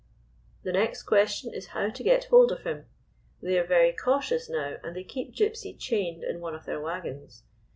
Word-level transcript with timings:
"The 0.63 0.71
next 0.71 1.03
question 1.03 1.53
is 1.53 1.67
how 1.77 1.91
to 1.91 2.03
get 2.03 2.23
hold 2.23 2.51
of 2.51 2.63
him. 2.63 2.87
They 3.39 3.59
are 3.59 3.63
very 3.67 3.93
cautious 3.93 4.49
now, 4.49 4.77
and 4.83 4.95
they 4.95 5.03
keep 5.03 5.31
Gypsy 5.31 5.77
chained 5.77 6.23
in 6.23 6.41
one 6.41 6.55
of 6.55 6.65
their 6.65 6.81
wagons. 6.81 7.43